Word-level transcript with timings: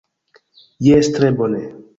Jes 0.87 1.13
tre 1.19 1.31
bone! 1.43 1.65